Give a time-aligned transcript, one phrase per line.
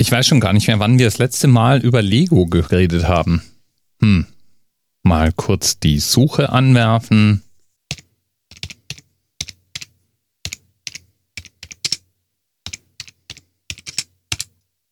[0.00, 3.42] Ich weiß schon gar nicht mehr, wann wir das letzte Mal über Lego geredet haben.
[4.00, 4.24] Hm.
[5.02, 7.42] Mal kurz die Suche anwerfen.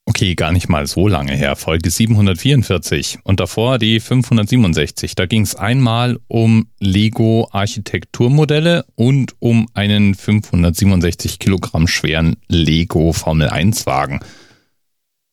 [0.04, 5.14] Okay, gar nicht mal so lange her, Folge 744 und davor die 567.
[5.14, 13.48] Da ging es einmal um Lego Architekturmodelle und um einen 567 Kilogramm schweren Lego Formel
[13.48, 14.20] 1 Wagen.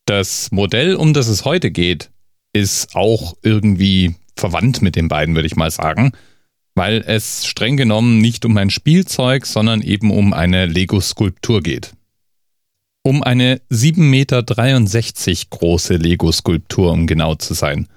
[0.06, 2.11] Das Modell, um das es heute geht,
[2.54, 6.12] ist auch irgendwie verwandt mit den beiden, würde ich mal sagen,
[6.75, 11.93] weil es streng genommen nicht um ein Spielzeug, sondern eben um eine Lego-Skulptur geht
[13.06, 14.43] um eine 7,63 Meter
[15.52, 17.87] große Lego-Skulptur, um genau zu sein.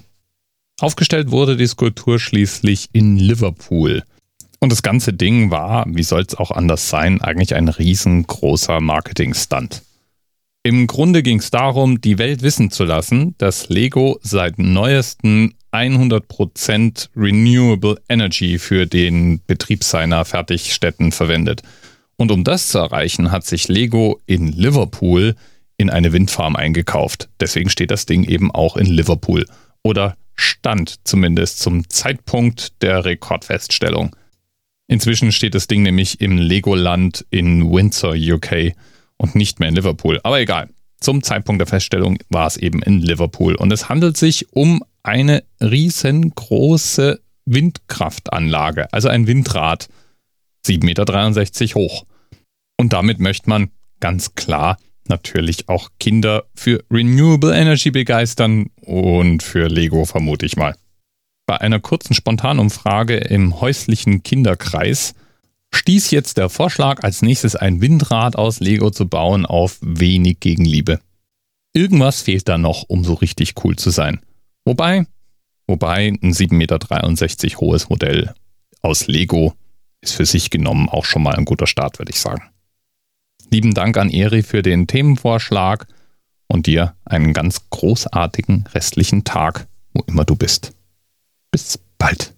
[0.80, 4.04] Aufgestellt wurde die Skulptur schließlich in Liverpool–
[4.60, 9.84] und das ganze Ding war, wie soll es auch anders sein, eigentlich ein riesengroßer Marketing-Stunt.
[10.64, 17.10] Im Grunde ging es darum, die Welt wissen zu lassen, dass Lego seit neuestem 100%
[17.16, 21.62] Renewable Energy für den Betrieb seiner Fertigstätten verwendet.
[22.18, 25.36] Und um das zu erreichen, hat sich Lego in Liverpool
[25.78, 27.30] in eine Windfarm eingekauft.
[27.40, 29.46] Deswegen steht das Ding eben auch in Liverpool.
[29.84, 34.16] Oder stand zumindest zum Zeitpunkt der Rekordfeststellung.
[34.88, 38.74] Inzwischen steht das Ding nämlich im Legoland in Windsor, UK
[39.18, 40.20] und nicht mehr in Liverpool.
[40.24, 40.70] Aber egal.
[41.00, 43.54] Zum Zeitpunkt der Feststellung war es eben in Liverpool.
[43.54, 49.88] Und es handelt sich um eine riesengroße Windkraftanlage, also ein Windrad,
[50.66, 50.84] 7,63
[51.64, 52.06] Meter hoch.
[52.78, 54.78] Und damit möchte man ganz klar
[55.10, 60.76] natürlich auch Kinder für Renewable Energy begeistern und für Lego vermute ich mal.
[61.46, 65.16] Bei einer kurzen Spontanumfrage im häuslichen Kinderkreis
[65.74, 71.00] stieß jetzt der Vorschlag, als nächstes ein Windrad aus Lego zu bauen, auf wenig Gegenliebe.
[71.74, 74.20] Irgendwas fehlt da noch, um so richtig cool zu sein.
[74.68, 75.06] Wobei,
[75.66, 78.34] wobei ein 7,63 Meter hohes Modell
[78.82, 79.54] aus Lego
[80.02, 82.44] ist für sich genommen auch schon mal ein guter Start, würde ich sagen.
[83.50, 85.88] Lieben Dank an Eri für den Themenvorschlag
[86.48, 90.74] und dir einen ganz großartigen restlichen Tag, wo immer du bist.
[91.50, 92.34] Bis bald.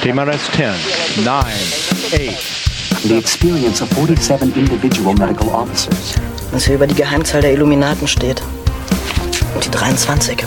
[0.00, 3.04] TMRS 10, 9, 8.
[3.06, 6.14] The experience of 47 individual medical officers.
[6.52, 8.42] Was hier über die Geheimzahl der Illuminaten steht.
[9.54, 10.46] Und die 23.